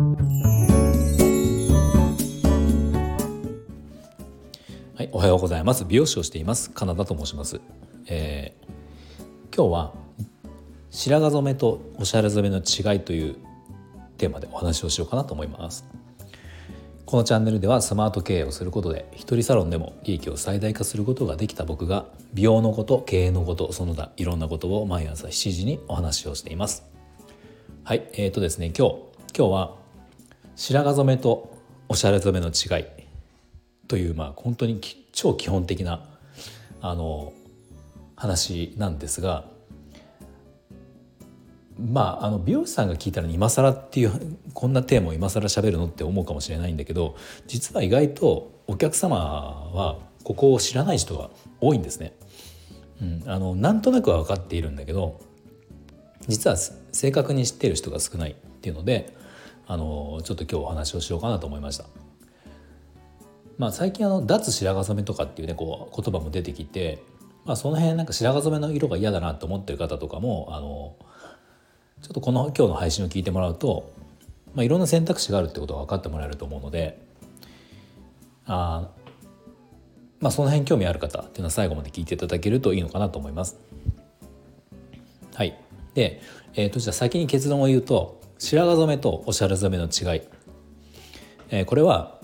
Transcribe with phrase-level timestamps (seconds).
[0.00, 0.06] は
[5.02, 5.84] い、おはようございます。
[5.84, 6.70] 美容師をしています。
[6.70, 7.60] カナダと申します。
[8.06, 9.92] えー、今日は
[10.88, 13.36] 白髪染めとおしゃれ染めの違いという
[14.16, 15.84] テーマでお話をしようかなと思います。
[17.04, 26.84] このチャンネルではスマート経営をすることで一人サロンでも利益を最大化することができた僕が美容のこと経営のことその他いろんなことを毎朝7時にお話をしています
[27.82, 28.94] はいえーとですね今日
[29.36, 29.79] 今日は
[30.60, 31.56] 白髪染めと
[31.88, 32.84] おしゃれ染めの違い
[33.88, 34.78] というまあ本当に
[35.10, 36.04] 超基本的な
[36.82, 37.32] あの
[38.14, 39.46] 話なんですが
[41.78, 52.12] まあ、あの美容師さんが聞いたら今更っていうこんなテーマを今更喋るのって思うかもしれないんだけど実は意外とお客様はここを知らない人が多いんですね。
[53.00, 55.20] うん、あのなんとなくは分かっているんだけど
[56.28, 56.58] 実は
[56.92, 59.18] 正確に知っている人が少ないっていうので
[59.70, 61.84] あのちょっと今日お話をしようかなと思いました。
[63.56, 67.04] まあ、最近あの脱白髪染めとかっていうねこう言葉も出てきて、
[67.44, 70.96] まあ、その辺なんか白髪染めの色が嫌だなと思ってる方とかもあの
[72.02, 73.92] ちょっとこの今日の配信を聞いてもらうと、
[74.54, 77.00] まあ、いろんな選択肢があるってことが分かってもらえると思うので
[78.46, 78.88] あ
[80.18, 83.56] まあその辺興味ある方っていうのは最後まで聞いていただけるといいのかなと思います。
[85.32, 85.56] はい。
[85.94, 86.20] で、
[86.54, 90.22] えー、とじゃあ先に結論を言うと白髪染めとおしゃれ染めの違い、
[91.50, 92.18] えー、これは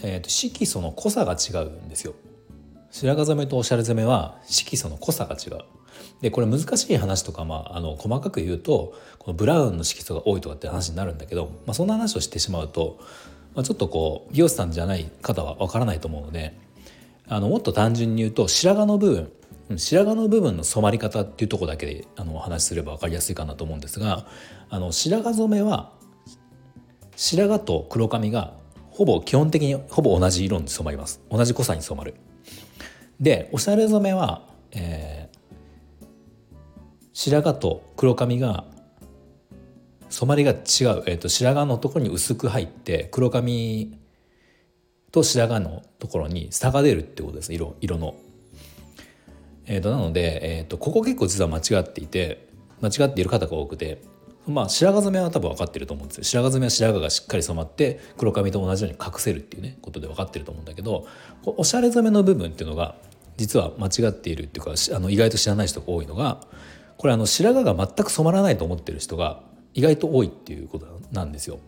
[0.00, 2.14] えーと色素の濃さが違うんですよ。
[2.92, 5.64] 白髪染めとおしゃれ染めは色素の濃さが違う。
[6.20, 12.98] でこれ難しい話とか、まあ、あの細かく言うとこのブラウンの色素が多いとかって話になるんだけど、まあ、そんな話をしてしまうと、
[13.56, 16.56] まあ、ちょっとこう美容師さんじゃない方はわからないと思うので
[17.28, 19.10] あのもっと単純に言うと白髪の部
[19.68, 24.26] 分白髪の部分の染まり方っていうとこだけであのお話しすれば分かりやすいかなと思うんですが
[24.70, 25.92] あの白髪染めは
[27.16, 28.54] 白髪と黒髪が
[28.90, 31.20] ほぼ基本的にほぼ同じ色に染まります。
[31.30, 32.14] 同じ濃さに染まる。
[33.20, 34.42] でおしゃれ染めは、
[34.72, 36.06] えー、
[37.12, 38.64] 白髪と黒髪が
[40.08, 40.58] 染まりが違う、
[41.06, 43.98] えーと、白髪のところに薄く入って黒髪
[45.18, 48.14] と白髪のところに差が出るってことです色色の。
[49.70, 52.48] えーと、なので、えーと、ここ結構実は間違っていて
[52.80, 54.02] 間違っている方が多くて
[54.46, 61.06] まあ白髪染めは多分分かってると思うんですよ白髪染めは白髪がしっかり染まって黒髪と同じように隠せるっていうねことで分かってると思うんだけど
[61.44, 62.94] おしゃれ染めの部分っていうのが
[63.36, 66.40] 実は間違っているっていうかあの意外と知らない人が多いのが
[66.96, 69.42] これあの白髪が全く染まらないと思ってる人が
[69.74, 71.58] 意外と多いっていうことなんですよ。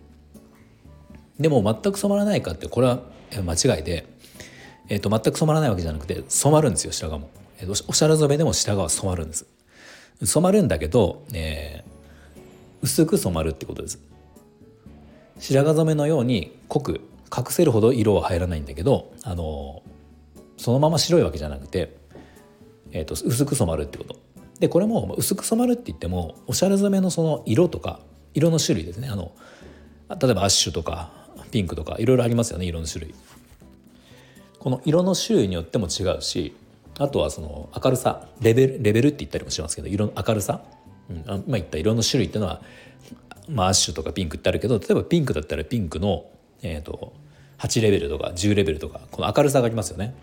[1.39, 3.01] でも全く染まらないかってこれは
[3.39, 4.07] 間違いで、
[4.89, 7.31] えー、と全く染まらないわけじゃなくて染まるんですよ白髪も。
[7.61, 9.47] えー、おしゃれ染めでも白髪は染まるんです。
[10.25, 12.41] 染まるんだけど、えー、
[12.83, 13.99] 薄く染まるってことです。
[15.39, 17.01] 白髪染めのように濃く
[17.35, 19.83] 隠せるほど色は入らないんだけど、あの
[20.57, 21.97] そのまま白いわけじゃなくて、
[22.93, 24.17] えーと、薄く染まるってこと。
[24.61, 28.01] でこれも薄く染まるって言ってもおしゃれ染めのその色とか
[28.35, 29.33] 色の種類ですねあの
[30.21, 31.11] 例えばアッシュとか
[31.51, 33.15] ピンクとかいろいろありますよね色の種類。
[34.59, 36.55] この色の種類によっても違うし
[36.99, 40.63] あとはその明るさレベルレベルって言ったりもしますけど色の明るさ、
[41.09, 42.61] うん、今言った色の種類っていうのは、
[43.49, 46.27] まあ、アッシュとかピンクってあるけど例えばピンクだったらピンクの、
[46.63, 47.15] えーと
[47.61, 50.15] 8レベルとか10レベルとかこの明るさがありますよね。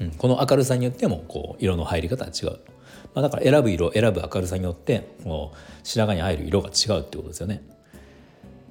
[0.00, 2.58] うん、この明るさによってもこう色の入り方が違う、
[3.14, 7.62] まあ、だから選ぶ色選ぶ明るさによってこう白髪に入る色が違うってことですよね。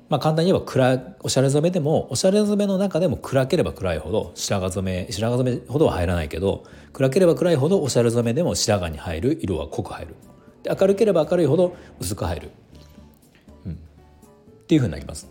[0.07, 10.15] まあ、簡単に言えば暗おしゃれ染めでもおしゃれ染めの中でも暗ければ暗いほど白髪染め白髪染めほどは入らないけど暗ければ暗いほどおしゃれ染めでも白髪に入る色は濃く入る
[10.61, 12.51] で明るければ明るいほど薄く入る、
[13.65, 13.75] うん、っ
[14.67, 15.27] ていうふうになります。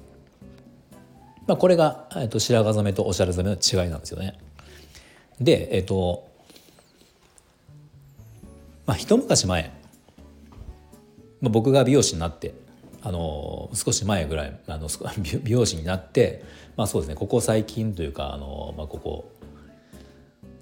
[1.46, 4.38] まあ、これが、えっと、白髪染めとおしゃれ染めの違いなんですよね。
[5.40, 6.28] でえっ、と
[8.86, 9.72] まあ一昔前、
[11.40, 12.54] まあ、僕が美容師になって
[13.04, 14.88] あの少し前ぐらいあの
[15.44, 16.42] 美容師になって
[16.76, 19.30] まあそうですねここ最近というかあの、まあ、ここ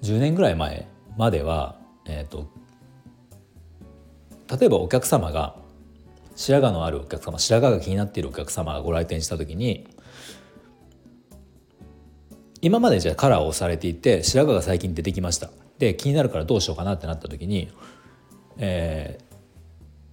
[0.03, 2.49] 10年ぐらい前までは、えーと、
[4.59, 5.55] 例えばお客様が
[6.35, 9.87] 白髪のあるお客様白髪が気になっているお客様がご来店した時に
[12.61, 15.51] 今までじゃあカラーをされていて白髪が最近出てきました。
[15.79, 17.69] で気になるからどうしようかなってなった時に、
[18.57, 19.32] えー、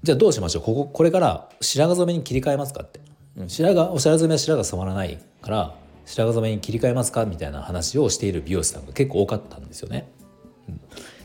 [0.01, 0.63] じゃあどうしましょう？
[0.63, 3.01] こここれから白髪染めに切り替えますかって
[3.47, 5.75] 白髪おしゃれ染めは白髪染まらないから
[6.05, 10.09] 白髪染めに切り替えますかみたいな話をしている美容師さんが結構多かったんですよね。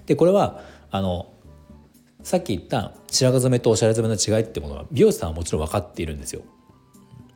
[0.07, 0.61] でこれは
[0.91, 1.33] あの
[2.23, 6.43] さっき言った白髪染めとおしゃれ染めの違いってものは美容師さんはもちろん分かっているんですよ。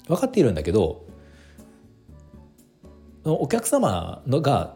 [0.06, 1.04] 分かっているんだけど
[3.24, 4.74] お客様のが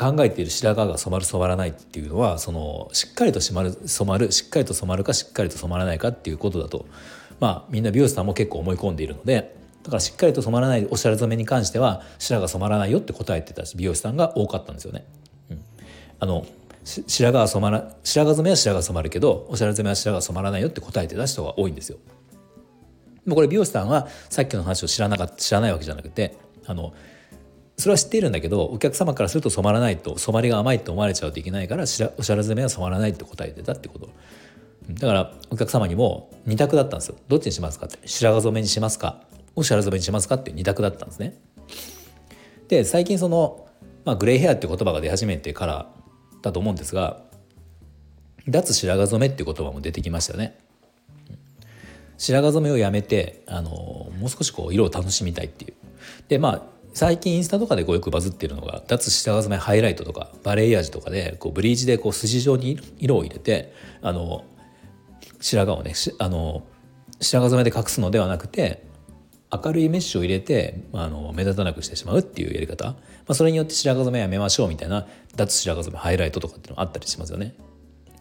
[0.00, 6.86] 考えている白髪が染まる染まらないっていうのはそのしっかりと染まる染まるしっかりと染まるかしっかりと染まらないかっていうことだと
[7.38, 15.04] まあみんな美容師さんも結構思い込んでいるのでだからしっかりと染まらないおしゃれ染めに関しては白髪染まらないよって答えてた美容師さんが多かったんですよね。
[15.50, 15.64] うん、
[16.18, 16.46] あの
[16.84, 21.98] 白髪染まら白髪染めは白髪染まるけどおしゃれ染めは白髪染まらないよって答えてた人が多いんですよ。
[23.26, 26.36] もうこれ美容師さんはさっきの話を知らなかった知らないわけじゃなくて
[26.66, 26.94] あの
[27.80, 34.10] それは知っているんだけどお客様からすると染まらないと染まりが甘いと思われちゃうといけないからおしゃれ染めは染まらないって答えてたってこと。
[34.90, 37.16] だからお客様にも2択だったんですよ。
[37.28, 37.98] どっちにしますかって。
[38.06, 39.22] 白髪染めにしますか。
[39.56, 41.38] おしゃれ染めにしますかっていう2択だったんですね。
[42.68, 43.66] で最近その、
[44.04, 45.90] まあ、グレーヘアって言葉が出始めてから
[46.42, 47.20] だと思うんですが
[48.48, 50.56] 脱白髪染めっていう言葉も出てきましたよね
[52.16, 55.74] 白髪染めをやめてあのもう少しこう色を楽しみたいっていう。
[56.28, 63.72] でまあ最近インスタとかでこうよくバズってるのが脱白髪染めハイライトとかバレエアージとかでこうブリーチでこう筋状に色を入れて
[64.02, 64.44] あの
[65.40, 66.64] 白髪をねあの
[67.20, 68.84] 白髪染めで隠すのではなくて
[69.52, 72.96] 明るいメッシュを入れてあの目立たなくしてしまうっていうやり方、ま
[73.28, 77.54] あ、それによって白髪染めやめましょうみたいな脱白髪染めハイライトとかっていうのあったりしますよね。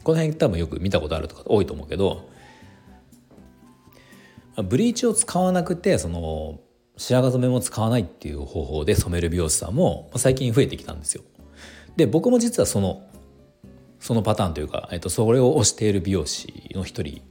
[0.03, 2.29] この辺多分よく見たことあるとか多いと思うけど
[4.63, 6.59] ブリーチを使わなくてその
[6.99, 11.23] 白髪染めも使わないっていう方法で染める美容師さんも最近増えてきたんですよ。
[11.95, 13.03] で僕も実はその
[13.99, 17.21] そのパターンというか、えっと、それを推している美容師の一人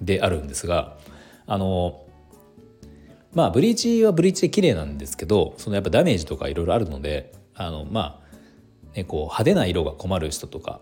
[0.00, 0.96] であるんですが
[1.46, 2.04] あの
[3.32, 8.20] まあブリーチはブリーチで綺麗なんですけどそのやっぱダメージとかいろいろあるのであのま
[8.92, 10.80] あ、ね、こう派手な色が困る人とか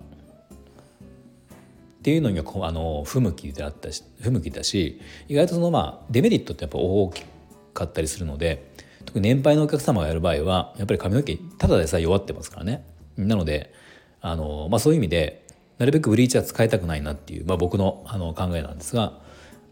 [1.99, 7.25] っていうのにはあの不向きであったし不向きだし意外とそのまあデメリットってやっぱ大き
[7.76, 8.70] かったりするので
[9.05, 12.84] 特に年配のお客様がやる場合はやっぱり髪の毛ただでさえ弱ってますからね。
[13.17, 13.73] なので
[14.20, 15.46] あの、まあ、そういう意味で
[15.78, 19.20] なるべくブリーチは使いたくないなっていう、まあ、僕のあの考えなんですが、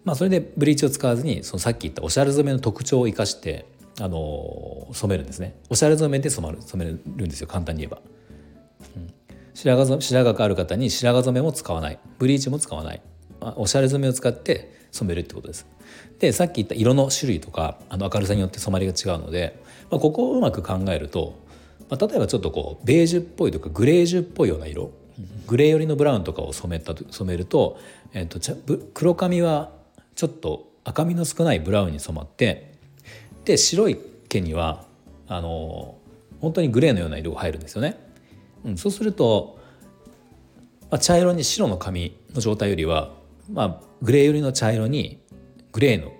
[0.04, 3.66] まあ、それでブリーチを使わずにそのさっき言ったおしゃれ染めの特徴を生かして
[4.00, 5.56] あの染めるんですね。
[5.70, 6.96] おしゃれ染めで染まる染める
[7.26, 7.46] んですよ。
[7.46, 8.00] 簡単に言えば、
[8.96, 9.14] うん、
[9.54, 11.98] 白髪白髪がある方に白髪染めも使わない。
[12.18, 13.02] ブリーチも使わない。
[13.56, 15.66] おしゃれ染めを使って染めるってことです
[16.18, 19.60] でさっき言った色の種類とかあの明るさによって染まりが違うので、
[19.90, 21.34] まあ、ここをうまく考えると、
[21.90, 24.90] まあ、例えばちょっとこうベージュっぽいとかグレージュっぽいような色
[25.46, 27.78] グレー寄りのブラウンとかを染めた染めると,、
[28.12, 29.72] えーと、と黒髪は
[30.14, 32.74] ちょっと赤みの少ないブラウンに染まって
[33.44, 33.98] で白い
[34.28, 34.84] 毛には
[35.28, 35.96] あの
[36.40, 37.98] 本当にグレーのような色が入るんですよね。
[38.64, 39.58] うん、そうすると、
[40.90, 43.12] まあ、茶色に白の髪の状態よりは、
[43.50, 45.22] まあ、グレー寄りの茶色に
[45.72, 46.12] グレーの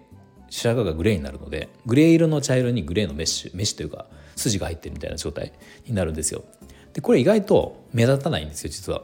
[0.51, 4.07] 白髪がグレーになるのでグレー色の茶色にグレーのメッシュメッシュというか
[4.37, 5.53] 筋が入ってるみたいな状態
[5.87, 6.45] になるんですよ。
[6.93, 9.03] でこれ意外と目立たないんですよ実は。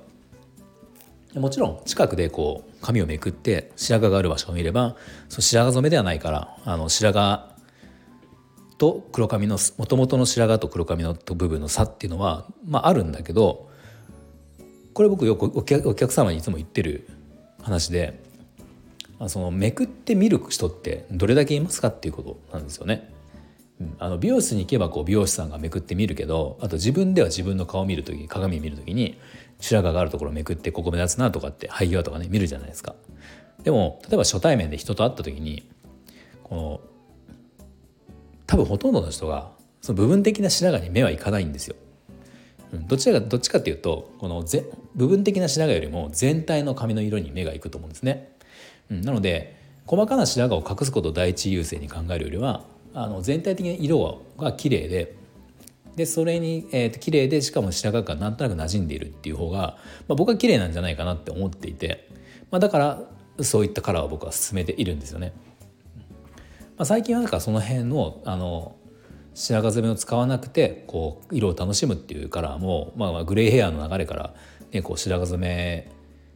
[1.34, 4.96] もちろん近くでこう髪をめくって白髪がある場所を見れば
[5.28, 7.43] その白髪染めではないからあの白髪
[8.78, 13.70] と黒髪のもともとの白髪と黒髪の部分の差っていうのは、まあ、あるんだけど
[14.93, 17.06] これ僕よくお客様にいつも言ってる
[17.62, 18.22] 話で
[19.28, 23.12] そのめくって見る人ってどれだけいますかっていうことなんですよね。
[23.99, 29.18] あの美容室に行けばこう美容師さんがめくって見るけどあと自分では自分の顔を見る時鏡見る時に
[29.58, 32.94] 白髪があるところをめくってここ目立つなとかって肺際とかね見るじゃないですか。
[33.62, 35.66] でも例えば初対面で人と会った時に
[36.44, 36.80] この
[38.46, 41.76] 多分ほとんどの人がその部分的な白髪に目はいかないんですよ。
[42.72, 48.32] どちらかどっちかっていうとこのぜ部分的な白髪よりも全体の髪の色に目がいくと思うんですね。
[48.90, 55.16] うん、なので細かな白髪を隠すことを第一優先に考えるよりはあの全体的に色が綺麗で
[55.96, 59.76] でそれに、えーと、綺麗でしかも白髪がなんとなく馴染んでいるっていう方が、
[60.08, 62.08] まあ、僕は綺麗なんじゃないかなって思っていて、
[62.50, 63.02] まあ、だから
[63.42, 65.32] そういったカラーを僕は勧めているんですよね。
[66.76, 68.76] まあ、最近はなんかその辺のあの
[69.34, 74.34] 白髪染めを使わなくてこう色を楽しむっていうカラーも、まあ、まあグレーヘアの流れから、
[74.72, 75.90] ね、こう白髪染め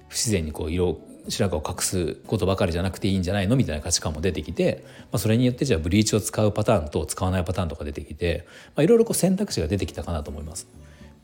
[0.08, 0.98] 不自然にこう色
[1.28, 8.46] 白髪を隠すことばかりじゃなくていいんじゃないのみたいな価値観も出てきて、まあ、それによってじゃあブリーチを使うパターンと使わないパターンとか出てきて、
[8.76, 10.68] まあ、いろいろこう選択肢が出てきたかなと思います。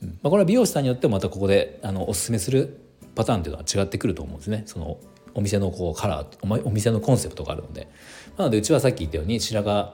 [0.02, 2.80] うんまあ、これは美容師さんによってもまたここであのおすすめする
[3.14, 4.62] パターンっていうのは違ってくると思うんですね。
[4.66, 4.98] その
[5.34, 7.88] お店のこうカラーお店のコンセプトがあるので
[8.36, 9.90] なのでうちはさっき言ったように白髪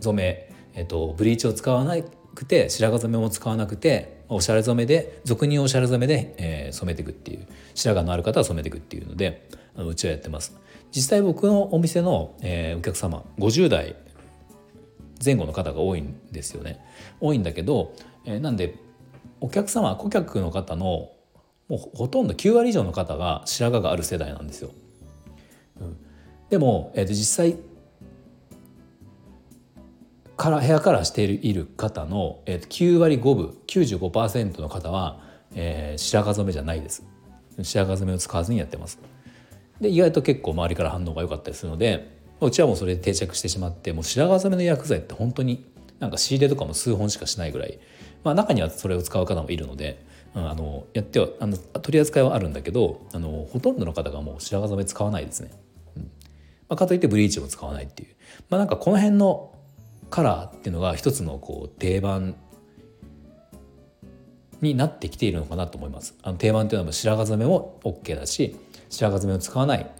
[0.00, 1.96] 染め、えっと、ブリーチを使わな
[2.34, 10.56] くて白髪染めも使わなくておしゃれ染めで俗におしゃれ染めで、えー、染めていくっていう白髪のある方は染めていくっていうのでうちはやってます。
[10.90, 13.96] 実際僕のお店の、えー、お客様50代
[15.24, 16.84] 前後の方が多いんですよね。
[17.20, 17.94] 多いんだけど、
[18.24, 18.76] えー、なんで
[19.40, 21.10] お客様顧客の方の
[21.68, 24.70] もうほとんど9割以上の方が白髪がある世代なんですよ。
[25.80, 25.96] うん、
[26.48, 27.56] でも、えー、と実際
[30.38, 35.20] からヘアカラーしている方の、えー、9割5分95%の方は、
[35.52, 37.04] えー、白髪染めじゃないです。
[37.60, 39.00] 白髪染めを使わずにやってます。
[39.80, 45.66] で意外と結構周りから反応が良かったりするのでうちはもうそれで定着してしまってもう白髪染めの薬剤って本当に
[45.98, 47.80] なんか仕入れとかも数本しかしないぐらい、
[48.22, 50.04] まあ、中にはそれを使う方もいるので、
[50.36, 55.50] うん、あのやってはあの取り扱いはあるんだけどあのほとんどの方がもう白髪染め使わないですね。
[55.96, 56.02] うん。
[56.02, 56.08] ま
[56.74, 58.14] あ、かといってブリーチも使わないっていう、
[58.50, 59.57] まあ、なんかこの辺の
[60.10, 62.34] カラーっていうのが一つのこう定番
[64.60, 66.16] になってきているのかなと思います。
[66.22, 68.56] あの定番っていうのは白髪染めも OK だし
[68.90, 69.90] 白髪染めを使わない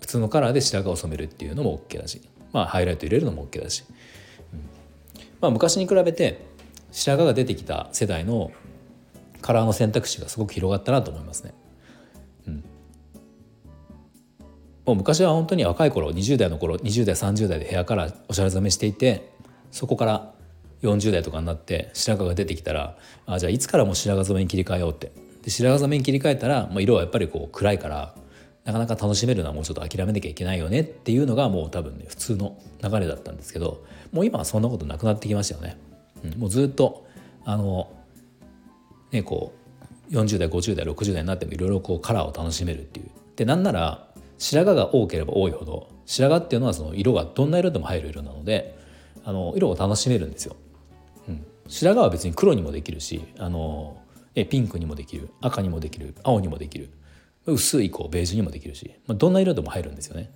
[0.00, 2.22] 普通のカラーで白髪を染めるっていうのも OK だし、
[2.52, 3.84] まあ、ハイライト入れるのも OK だし、
[4.52, 4.60] うん
[5.40, 6.46] まあ、昔に比べて
[6.92, 8.50] 白髪が出てきた世代の
[9.42, 11.54] カラーの選択肢がすごく広がったなと思いますね。
[14.90, 19.30] もう昔は本当に若い頃20代の頃20代30代でヘアカラーおしゃれ染めしていて
[19.70, 20.32] そこから
[20.82, 25.12] 40代とかになって白髪が出てきたらあじゃあいつからも白髪染めに切り替えようって
[25.44, 28.16] で白髪染めに切り替えたら、まあ、色はやっぱりこう暗いから
[28.64, 35.78] なかなか楽しめるのはもうちょっと諦めなきゃいけないよねっていうのがもう多分ね普通の流れだったんですけどもう今はそんなことなくなってきましたよね。
[36.24, 37.06] うん、もうずっと
[37.44, 37.92] あの
[39.12, 39.52] ねこ
[40.10, 43.10] う40代50代60代になってもいろいろこうカラーを楽しめるっていう。
[43.36, 44.09] でなんなら
[44.40, 48.76] 白髪が多ければ多いほど白髪っていうのはその色がどんな色でも入る色なので
[49.24, 50.56] あの色を楽しめるんですよ。
[51.28, 53.98] うん、白髪は別に黒にもできるしあの
[54.34, 56.88] えピンクにもできる赤にもできる青にもできる
[57.46, 60.30] 薄いこうベージュにもできるし、まあ、どんな色でも入るんですよね。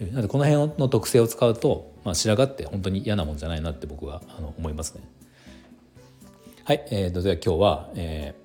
[0.00, 5.02] なのでこの辺の特性を使うと、まあ、白髪って本当に嫌なもんじゃないなって僕はあの思いますね。
[6.64, 8.43] はい、えー、とでは今日は、えー、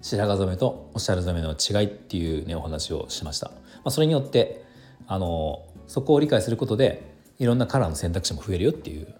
[0.00, 3.48] 白髪染めとおしゃれ染めの違いっていうねお話をしました。
[3.48, 3.54] ま
[3.86, 4.64] あ、それによって
[5.06, 7.02] あのそこを理解することで
[7.38, 9.14] いろんなカラーの選択肢も増えるよっていう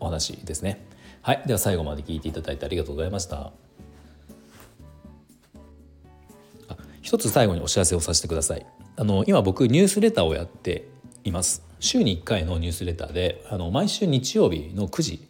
[0.00, 0.86] お話ですね。
[1.22, 3.52] はい、では最後まで聞いていただいてありがとうございました。
[7.00, 8.66] 一つ最後にお知らせをさせてください。
[8.96, 10.88] あの今僕ニュースレターをやって
[11.24, 11.62] います。
[11.80, 15.28] 週に1回のニュースレターであの毎週日曜日の9時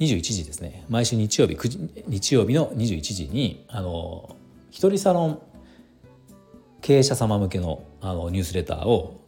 [0.00, 1.56] 21時ですね毎週日曜日
[2.06, 4.34] 日曜日の21時にあの
[4.70, 5.42] 一人サロン
[6.80, 9.20] 経営者様向けのあのニュースレターを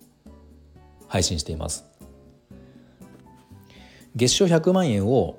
[1.07, 1.85] 配信しています。
[4.17, 5.39] 月賞100万円を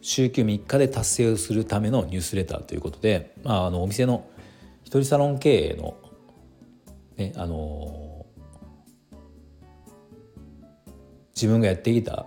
[0.00, 4.24] 週休3日で達成するためのニュースレターということで、まあ、あのお店の
[4.84, 5.96] 一人サロン経営の、
[7.16, 8.24] ねあの
[11.34, 12.26] 自分がやってきた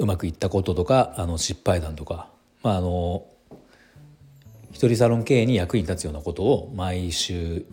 [0.00, 2.30] うまくいったこととかあの失敗談とか、
[2.62, 3.26] まあ、あの
[4.72, 7.66] 一人サロン経営に役に立つようなことを毎週、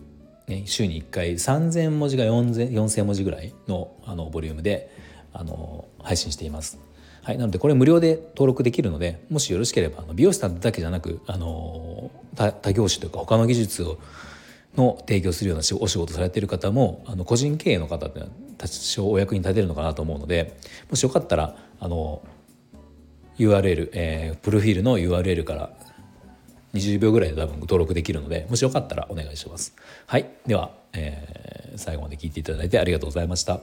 [0.46, 4.94] ね、週に1回3,000文字が 4,000, 文字ぐらいのあのボリュームで
[5.32, 6.78] あの配信しています。
[7.22, 13.98] はい、なのでこれ無料で登録できるのでもしよろしければあの美容師さんだけじゃなくあの他業種というか他の技術を
[14.78, 18.22] の提供するようなお仕事されている方もあの個人経営の方って
[18.56, 20.56] 多少お役に立てるのかなと思うので
[20.88, 22.22] もしよかったらあの
[23.38, 25.70] URL、えー、プロフィールの URL から
[26.74, 29.74] 20秒ぐらいで多分登録できるのでもしよかったらお願いします。
[30.06, 33.60] はい、では、えー、最後まで聞いていただいてありがとうございました。